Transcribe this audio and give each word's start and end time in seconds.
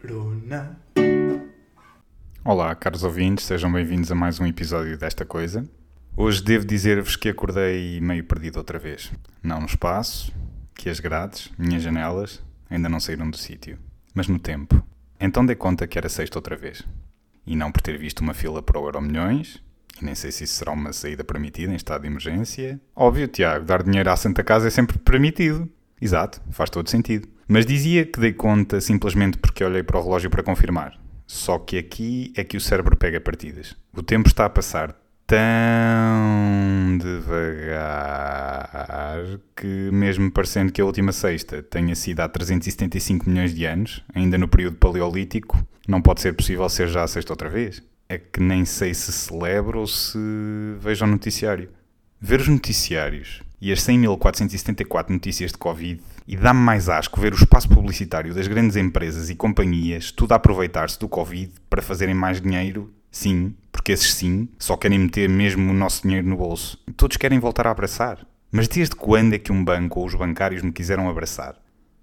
Corona. 0.00 0.80
Olá, 2.42 2.74
caros 2.74 3.04
ouvintes, 3.04 3.44
sejam 3.44 3.70
bem-vindos 3.70 4.10
a 4.10 4.14
mais 4.14 4.40
um 4.40 4.46
episódio 4.46 4.96
desta 4.96 5.26
coisa. 5.26 5.68
Hoje 6.16 6.42
devo 6.42 6.64
dizer-vos 6.64 7.16
que 7.16 7.28
acordei 7.28 8.00
meio 8.00 8.24
perdido 8.24 8.56
outra 8.56 8.78
vez. 8.78 9.12
Não 9.42 9.60
no 9.60 9.66
espaço, 9.66 10.32
que 10.74 10.88
as 10.88 11.00
grades, 11.00 11.52
minhas 11.58 11.82
janelas, 11.82 12.42
ainda 12.70 12.88
não 12.88 12.98
saíram 12.98 13.28
do 13.28 13.36
sítio, 13.36 13.78
mas 14.14 14.26
no 14.26 14.38
tempo. 14.38 14.82
Então 15.20 15.44
dei 15.44 15.54
conta 15.54 15.86
que 15.86 15.98
era 15.98 16.08
sexta 16.08 16.38
outra 16.38 16.56
vez. 16.56 16.82
E 17.46 17.54
não 17.54 17.70
por 17.70 17.82
ter 17.82 17.98
visto 17.98 18.20
uma 18.20 18.32
fila 18.32 18.62
para 18.62 18.80
o 18.80 18.86
Euro 18.86 19.02
Milhões, 19.02 19.62
e 20.00 20.04
nem 20.04 20.14
sei 20.14 20.32
se 20.32 20.44
isso 20.44 20.54
será 20.54 20.72
uma 20.72 20.94
saída 20.94 21.22
permitida 21.22 21.74
em 21.74 21.76
estado 21.76 22.00
de 22.00 22.06
emergência. 22.06 22.80
Óbvio, 22.94 23.28
Tiago, 23.28 23.66
dar 23.66 23.82
dinheiro 23.82 24.10
à 24.10 24.16
Santa 24.16 24.42
Casa 24.42 24.68
é 24.68 24.70
sempre 24.70 24.96
permitido. 24.96 25.70
Exato, 26.00 26.40
faz 26.50 26.70
todo 26.70 26.90
sentido. 26.90 27.28
Mas 27.48 27.64
dizia 27.64 28.04
que 28.04 28.20
dei 28.20 28.32
conta 28.32 28.80
simplesmente 28.80 29.38
porque 29.38 29.64
olhei 29.64 29.82
para 29.82 29.98
o 29.98 30.02
relógio 30.02 30.30
para 30.30 30.42
confirmar. 30.42 30.98
Só 31.26 31.58
que 31.58 31.78
aqui 31.78 32.32
é 32.36 32.44
que 32.44 32.56
o 32.56 32.60
cérebro 32.60 32.96
pega 32.96 33.20
partidas. 33.20 33.76
O 33.92 34.02
tempo 34.02 34.28
está 34.28 34.44
a 34.44 34.50
passar 34.50 34.96
tão 35.26 36.98
devagar 36.98 38.38
que, 39.56 39.90
mesmo 39.92 40.30
parecendo 40.30 40.72
que 40.72 40.80
a 40.80 40.84
última 40.84 41.10
sexta 41.12 41.62
tenha 41.62 41.96
sido 41.96 42.20
há 42.20 42.28
375 42.28 43.28
milhões 43.28 43.52
de 43.52 43.64
anos, 43.64 44.04
ainda 44.14 44.38
no 44.38 44.46
período 44.46 44.76
paleolítico, 44.76 45.60
não 45.88 46.00
pode 46.00 46.20
ser 46.20 46.32
possível 46.34 46.68
ser 46.68 46.88
já 46.88 47.02
a 47.02 47.08
sexta 47.08 47.32
outra 47.32 47.50
vez. 47.50 47.82
É 48.08 48.18
que 48.18 48.40
nem 48.40 48.64
sei 48.64 48.94
se 48.94 49.12
celebro 49.12 49.80
ou 49.80 49.86
se 49.86 50.18
vejo 50.78 51.04
o 51.04 51.08
noticiário. 51.08 51.70
Ver 52.20 52.40
os 52.40 52.48
noticiários 52.48 53.42
e 53.60 53.72
as 53.72 53.80
100.474 53.80 55.10
notícias 55.10 55.52
de 55.52 55.58
Covid 55.58 56.00
e 56.26 56.36
dá-me 56.36 56.60
mais 56.60 56.88
asco 56.88 57.20
ver 57.20 57.32
o 57.32 57.36
espaço 57.36 57.68
publicitário 57.68 58.34
das 58.34 58.48
grandes 58.48 58.76
empresas 58.76 59.30
e 59.30 59.34
companhias 59.34 60.10
tudo 60.10 60.32
a 60.32 60.36
aproveitar-se 60.36 60.98
do 60.98 61.08
Covid 61.08 61.52
para 61.70 61.82
fazerem 61.82 62.14
mais 62.14 62.40
dinheiro. 62.40 62.92
Sim, 63.10 63.54
porque 63.72 63.92
esses 63.92 64.12
sim 64.14 64.48
só 64.58 64.76
querem 64.76 64.98
meter 64.98 65.28
mesmo 65.28 65.70
o 65.70 65.74
nosso 65.74 66.02
dinheiro 66.02 66.28
no 66.28 66.36
bolso. 66.36 66.78
Todos 66.96 67.16
querem 67.16 67.38
voltar 67.38 67.66
a 67.66 67.70
abraçar. 67.70 68.26
Mas 68.50 68.68
desde 68.68 68.94
quando 68.94 69.34
é 69.34 69.38
que 69.38 69.52
um 69.52 69.64
banco 69.64 70.00
ou 70.00 70.06
os 70.06 70.14
bancários 70.14 70.62
me 70.62 70.72
quiseram 70.72 71.08
abraçar? 71.08 71.56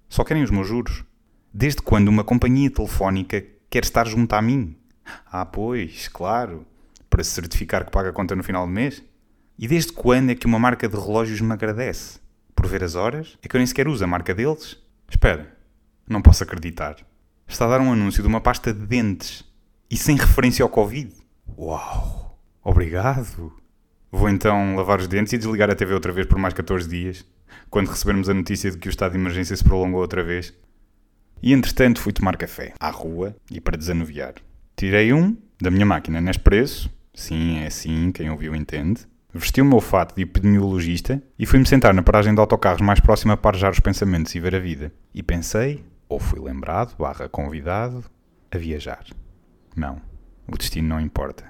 Só 0.08 0.22
querem 0.24 0.42
os 0.42 0.50
meus 0.50 0.68
juros. 0.68 1.04
Desde 1.52 1.82
quando 1.82 2.08
uma 2.08 2.24
companhia 2.24 2.70
telefónica 2.70 3.44
quer 3.70 3.84
estar 3.84 4.06
junto 4.06 4.32
a 4.34 4.42
mim? 4.42 4.76
Ah, 5.30 5.44
pois, 5.44 6.08
claro. 6.08 6.66
Para 7.08 7.22
se 7.22 7.30
certificar 7.30 7.84
que 7.84 7.90
paga 7.90 8.10
a 8.10 8.12
conta 8.12 8.34
no 8.34 8.42
final 8.42 8.66
do 8.66 8.72
mês? 8.72 9.02
E 9.56 9.68
desde 9.68 9.92
quando 9.92 10.30
é 10.30 10.34
que 10.34 10.46
uma 10.46 10.58
marca 10.58 10.88
de 10.88 10.96
relógios 10.96 11.40
me 11.40 11.52
agradece? 11.52 12.18
Por 12.56 12.66
ver 12.66 12.82
as 12.82 12.96
horas? 12.96 13.38
É 13.42 13.48
que 13.48 13.54
eu 13.54 13.58
nem 13.58 13.66
sequer 13.66 13.86
uso 13.86 14.02
a 14.02 14.06
marca 14.06 14.34
deles? 14.34 14.76
Espera, 15.08 15.56
não 16.08 16.20
posso 16.20 16.42
acreditar. 16.42 16.96
Está 17.46 17.66
a 17.66 17.68
dar 17.68 17.80
um 17.80 17.92
anúncio 17.92 18.20
de 18.20 18.28
uma 18.28 18.40
pasta 18.40 18.72
de 18.72 18.84
dentes 18.84 19.44
e 19.88 19.96
sem 19.96 20.16
referência 20.16 20.62
ao 20.62 20.68
Covid. 20.68 21.12
Uau! 21.56 22.36
Obrigado! 22.64 23.52
Vou 24.10 24.28
então 24.28 24.74
lavar 24.74 24.98
os 24.98 25.06
dentes 25.06 25.32
e 25.32 25.38
desligar 25.38 25.70
a 25.70 25.74
TV 25.74 25.94
outra 25.94 26.12
vez 26.12 26.26
por 26.26 26.38
mais 26.38 26.54
14 26.54 26.88
dias, 26.88 27.24
quando 27.70 27.88
recebermos 27.88 28.28
a 28.28 28.34
notícia 28.34 28.70
de 28.70 28.78
que 28.78 28.88
o 28.88 28.90
estado 28.90 29.12
de 29.12 29.18
emergência 29.18 29.56
se 29.56 29.62
prolongou 29.62 30.00
outra 30.00 30.24
vez. 30.24 30.52
E 31.42 31.52
entretanto 31.52 32.00
fui 32.00 32.12
tomar 32.12 32.36
café, 32.36 32.74
à 32.80 32.90
rua 32.90 33.36
e 33.50 33.60
para 33.60 33.76
desanuviar. 33.76 34.34
Tirei 34.76 35.12
um 35.12 35.36
da 35.60 35.70
minha 35.70 35.86
máquina 35.86 36.20
Nespresso, 36.20 36.90
sim, 37.12 37.58
é 37.58 37.66
assim, 37.66 38.10
quem 38.10 38.30
ouviu 38.30 38.54
entende, 38.54 39.06
Vesti 39.36 39.60
o 39.60 39.64
meu 39.64 39.80
fato 39.80 40.14
de 40.14 40.22
epidemiologista 40.22 41.20
e 41.36 41.44
fui-me 41.44 41.66
sentar 41.66 41.92
na 41.92 42.04
paragem 42.04 42.32
de 42.32 42.40
autocarros 42.40 42.80
mais 42.80 43.00
próxima 43.00 43.36
para 43.36 43.50
arejar 43.50 43.72
os 43.72 43.80
pensamentos 43.80 44.32
e 44.32 44.38
ver 44.38 44.54
a 44.54 44.60
vida. 44.60 44.92
E 45.12 45.24
pensei, 45.24 45.84
ou 46.08 46.20
fui 46.20 46.38
lembrado, 46.38 46.94
barra 46.96 47.28
convidado, 47.28 48.04
a 48.52 48.56
viajar. 48.56 49.04
Não, 49.74 50.00
o 50.46 50.56
destino 50.56 50.86
não 50.86 51.00
importa. 51.00 51.44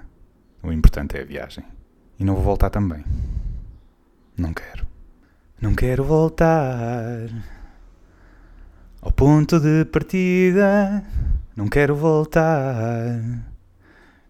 O 0.62 0.72
importante 0.72 1.18
é 1.18 1.20
a 1.20 1.26
viagem. 1.26 1.62
E 2.18 2.24
não 2.24 2.34
vou 2.34 2.42
voltar 2.42 2.70
também. 2.70 3.04
Não 4.34 4.54
quero. 4.54 4.86
Não 5.60 5.74
quero 5.74 6.04
voltar 6.04 7.28
ao 9.02 9.12
ponto 9.12 9.60
de 9.60 9.84
partida. 9.84 11.04
Não 11.54 11.68
quero 11.68 11.94
voltar. 11.94 13.20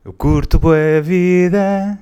Eu 0.04 0.12
curto 0.12 0.58
boa 0.58 1.00
vida 1.00 2.00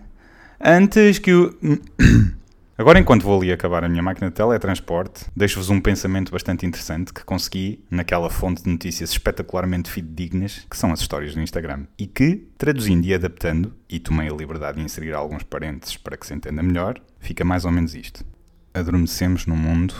Antes 0.64 1.18
que 1.18 1.32
o. 1.34 1.58
Agora, 2.78 3.00
enquanto 3.00 3.24
vou 3.24 3.40
ali 3.40 3.52
acabar 3.52 3.82
a 3.82 3.88
minha 3.88 4.02
máquina 4.02 4.28
de 4.28 4.34
teletransporte, 4.34 5.24
deixo-vos 5.34 5.70
um 5.70 5.80
pensamento 5.80 6.30
bastante 6.30 6.64
interessante 6.64 7.12
que 7.12 7.24
consegui 7.24 7.84
naquela 7.90 8.30
fonte 8.30 8.62
de 8.62 8.70
notícias 8.70 9.10
espetacularmente 9.10 9.90
fidedignas 9.90 10.64
que 10.70 10.76
são 10.76 10.92
as 10.92 11.00
histórias 11.00 11.34
do 11.34 11.40
Instagram 11.40 11.86
e 11.98 12.06
que, 12.06 12.48
traduzindo 12.56 13.04
e 13.06 13.12
adaptando, 13.12 13.74
e 13.88 13.98
tomei 13.98 14.28
a 14.28 14.32
liberdade 14.32 14.78
de 14.78 14.84
inserir 14.84 15.12
alguns 15.14 15.42
parênteses 15.42 15.96
para 15.96 16.16
que 16.16 16.24
se 16.24 16.32
entenda 16.32 16.62
melhor, 16.62 17.00
fica 17.18 17.44
mais 17.44 17.64
ou 17.64 17.72
menos 17.72 17.96
isto: 17.96 18.24
Adormecemos 18.72 19.46
num 19.46 19.56
mundo 19.56 19.94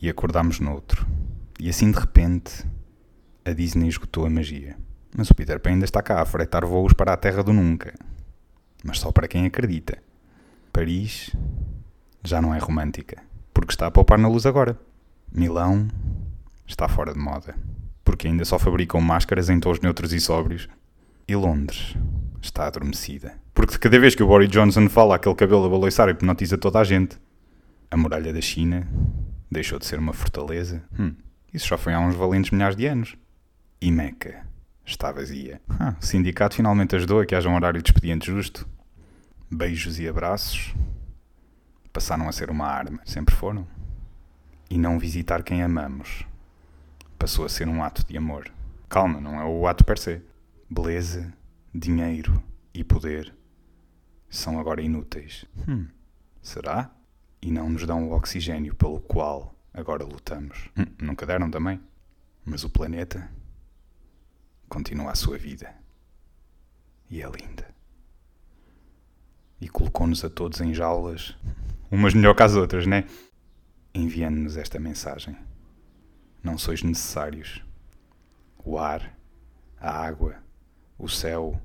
e 0.00 0.10
acordamos 0.10 0.60
noutro. 0.60 1.06
E 1.58 1.70
assim 1.70 1.90
de 1.90 1.98
repente, 1.98 2.66
a 3.42 3.52
Disney 3.52 3.88
esgotou 3.88 4.26
a 4.26 4.30
magia. 4.30 4.76
Mas 5.16 5.30
o 5.30 5.34
Peter 5.34 5.58
Pan 5.58 5.70
ainda 5.70 5.86
está 5.86 6.02
cá 6.02 6.20
a 6.20 6.26
fretar 6.26 6.66
voos 6.66 6.92
para 6.92 7.14
a 7.14 7.16
Terra 7.16 7.42
do 7.42 7.52
Nunca 7.52 7.94
mas 8.84 9.00
só 9.00 9.10
para 9.10 9.26
quem 9.26 9.46
acredita. 9.46 9.98
Paris 10.70 11.34
já 12.22 12.40
não 12.40 12.54
é 12.54 12.58
romântica, 12.58 13.22
porque 13.52 13.72
está 13.72 13.86
a 13.86 13.90
poupar 13.90 14.18
na 14.18 14.28
luz 14.28 14.44
agora. 14.44 14.78
Milão 15.32 15.88
está 16.66 16.86
fora 16.86 17.12
de 17.12 17.18
moda, 17.18 17.56
porque 18.04 18.28
ainda 18.28 18.44
só 18.44 18.58
fabricam 18.58 19.00
máscaras 19.00 19.48
em 19.48 19.58
tons 19.58 19.80
neutros 19.80 20.12
e 20.12 20.20
sóbrios. 20.20 20.68
E 21.26 21.34
Londres 21.34 21.96
está 22.42 22.66
adormecida, 22.66 23.34
porque 23.54 23.78
cada 23.78 23.98
vez 23.98 24.14
que 24.14 24.22
o 24.22 24.26
Boris 24.26 24.50
Johnson 24.50 24.88
fala 24.90 25.16
aquele 25.16 25.34
cabelo 25.34 25.64
a 25.64 25.68
baloiçar 25.68 26.08
hipnotiza 26.10 26.58
toda 26.58 26.78
a 26.78 26.84
gente. 26.84 27.16
A 27.90 27.96
muralha 27.96 28.32
da 28.32 28.40
China 28.40 28.86
deixou 29.50 29.78
de 29.78 29.86
ser 29.86 29.98
uma 29.98 30.12
fortaleza. 30.12 30.82
Hum, 30.98 31.14
isso 31.52 31.66
já 31.66 31.78
foi 31.78 31.94
há 31.94 32.00
uns 32.00 32.14
valentes 32.14 32.50
milhares 32.50 32.76
de 32.76 32.86
anos. 32.86 33.16
E 33.80 33.90
Meca 33.90 34.44
está 34.84 35.10
vazia. 35.12 35.60
Ah, 35.68 35.94
o 36.00 36.04
sindicato 36.04 36.56
finalmente 36.56 36.96
ajudou 36.96 37.20
a 37.20 37.26
que 37.26 37.34
haja 37.34 37.48
um 37.48 37.54
horário 37.54 37.82
de 37.82 37.90
expediente 37.90 38.26
justo 38.26 38.68
beijos 39.50 40.00
e 40.00 40.08
abraços 40.08 40.74
passaram 41.92 42.28
a 42.28 42.32
ser 42.32 42.50
uma 42.50 42.66
arma, 42.66 43.00
sempre 43.04 43.34
foram. 43.34 43.66
E 44.68 44.76
não 44.76 44.98
visitar 44.98 45.44
quem 45.44 45.62
amamos 45.62 46.26
passou 47.16 47.44
a 47.44 47.48
ser 47.48 47.68
um 47.68 47.82
ato 47.82 48.04
de 48.04 48.18
amor. 48.18 48.50
Calma, 48.88 49.20
não 49.20 49.40
é 49.40 49.44
o 49.44 49.66
ato 49.66 49.84
per 49.84 49.98
se. 49.98 50.20
Beleza, 50.68 51.32
dinheiro 51.72 52.42
e 52.72 52.82
poder 52.82 53.32
são 54.28 54.58
agora 54.58 54.82
inúteis. 54.82 55.46
Hum, 55.68 55.86
será? 56.42 56.90
E 57.40 57.50
não 57.50 57.70
nos 57.70 57.86
dão 57.86 58.08
o 58.08 58.12
oxigênio 58.12 58.74
pelo 58.74 59.00
qual 59.00 59.54
agora 59.72 60.04
lutamos. 60.04 60.68
Hum, 60.76 60.86
nunca 61.00 61.24
deram 61.24 61.48
também. 61.48 61.80
Mas 62.44 62.64
o 62.64 62.68
planeta 62.68 63.30
continua 64.74 65.12
a 65.12 65.14
sua 65.14 65.38
vida. 65.38 65.74
E 67.08 67.22
é 67.22 67.30
linda 67.30 67.74
e 69.64 69.68
colocou-nos 69.68 70.22
a 70.22 70.28
todos 70.28 70.60
em 70.60 70.74
jaulas, 70.74 71.34
umas 71.90 72.12
melhor 72.12 72.34
que 72.34 72.42
as 72.42 72.54
outras, 72.54 72.86
né? 72.86 73.06
Enviando-nos 73.94 74.58
esta 74.58 74.78
mensagem: 74.78 75.34
Não 76.42 76.58
sois 76.58 76.82
necessários. 76.82 77.62
O 78.62 78.78
ar, 78.78 79.16
a 79.78 79.90
água, 79.90 80.36
o 80.98 81.08
céu 81.08 81.58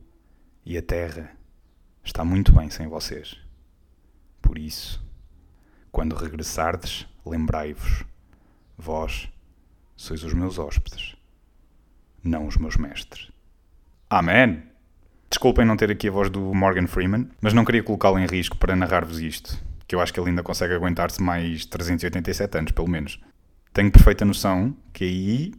e 0.66 0.78
a 0.78 0.82
terra 0.82 1.36
está 2.02 2.24
muito 2.24 2.54
bem 2.54 2.70
sem 2.70 2.88
vocês. 2.88 3.38
Por 4.42 4.58
isso, 4.58 5.04
quando 5.92 6.16
regressardes, 6.16 7.06
lembrai-vos: 7.26 8.06
vós 8.78 9.30
sois 9.94 10.24
os 10.24 10.34
meus 10.34 10.58
hóspedes, 10.58 11.18
não 12.24 12.48
os 12.48 12.58
meus 12.58 12.76
mestres. 12.78 13.32
Amém! 14.10 14.64
Desculpem 15.30 15.66
não 15.66 15.78
ter 15.78 15.92
aqui 15.92 16.08
a 16.08 16.12
voz 16.12 16.30
do 16.30 16.54
Morgan 16.54 16.88
Freeman, 16.88 17.30
mas 17.40 17.54
não 17.54 17.64
queria 17.64 17.84
colocá-lo 17.84 18.18
em 18.18 18.26
risco 18.26 18.58
para 18.58 18.76
narrar-vos 18.76 19.20
isto, 19.20 19.64
que 19.88 19.96
eu 19.96 20.02
acho 20.02 20.12
que 20.12 20.20
ele 20.20 20.30
ainda 20.30 20.42
consegue 20.42 20.74
aguentar-se 20.74 21.22
mais 21.22 21.66
387 21.66 22.58
anos, 22.58 22.72
pelo 22.72 22.90
menos. 22.90 23.20
Tenho 23.72 23.92
perfeita 23.92 24.26
noção 24.26 24.76
que 24.92 25.04
aí 25.04 25.54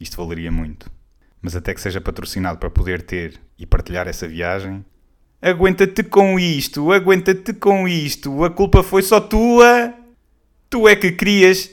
isto 0.00 0.16
valeria 0.16 0.52
muito. 0.52 0.90
Mas 1.42 1.56
até 1.56 1.74
que 1.74 1.80
seja 1.80 2.00
patrocinado 2.00 2.58
para 2.58 2.70
poder 2.70 3.02
ter 3.02 3.40
e 3.58 3.66
partilhar 3.66 4.06
essa 4.06 4.28
viagem. 4.28 4.84
Aguenta-te 5.42 6.02
com 6.04 6.38
isto, 6.38 6.92
aguenta-te 6.92 7.52
com 7.52 7.86
isto, 7.86 8.44
a 8.44 8.50
culpa 8.50 8.82
foi 8.82 9.02
só 9.02 9.20
tua. 9.20 9.92
Tu 10.70 10.88
é 10.88 10.96
que 10.96 11.12
querias. 11.12 11.70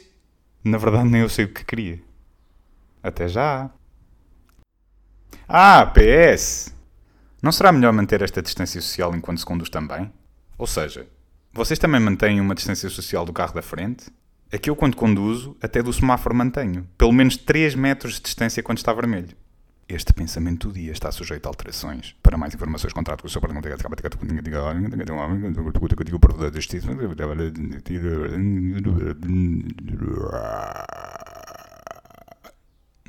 Na 0.63 0.77
verdade, 0.77 1.09
nem 1.09 1.21
eu 1.21 1.29
sei 1.29 1.45
o 1.45 1.53
que 1.53 1.63
queria. 1.63 1.99
Até 3.01 3.27
já. 3.27 3.69
Ah, 5.47 5.85
PS! 5.85 6.73
Não 7.41 7.51
será 7.51 7.71
melhor 7.71 7.91
manter 7.91 8.21
esta 8.21 8.41
distância 8.41 8.79
social 8.81 9.15
enquanto 9.15 9.39
se 9.39 9.45
conduz 9.45 9.69
também? 9.69 10.11
Ou 10.57 10.65
seja, 10.65 11.07
vocês 11.51 11.77
também 11.77 11.99
mantêm 11.99 12.39
uma 12.39 12.55
distância 12.55 12.89
social 12.89 13.25
do 13.25 13.33
carro 13.33 13.53
da 13.53 13.61
frente? 13.61 14.09
É 14.51 14.57
que 14.57 14.69
eu, 14.69 14.75
quando 14.75 14.95
conduzo, 14.95 15.57
até 15.61 15.83
do 15.83 15.91
semáforo 15.91 16.33
mantenho 16.33 16.87
pelo 16.97 17.11
menos 17.11 17.35
3 17.35 17.75
metros 17.75 18.15
de 18.15 18.21
distância 18.21 18.63
quando 18.63 18.77
está 18.77 18.93
vermelho. 18.93 19.35
Este 19.89 20.13
pensamento 20.13 20.69
do 20.69 20.73
dia 20.73 20.91
está 20.91 21.11
sujeito 21.11 21.45
a 21.45 21.49
alterações. 21.49 22.15
Para 22.23 22.37
mais 22.37 22.55
informações, 22.55 22.93
contrato 22.93 23.21
com 23.21 23.27
o 23.27 23.29
seu 23.29 23.41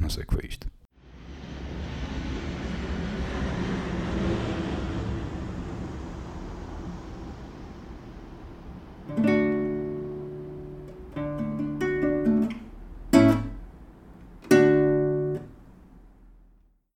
Não 0.01 0.11
sei 0.11 0.23
o 0.25 0.27
que 0.27 0.35
foi 0.35 0.47
isto. 0.49 0.67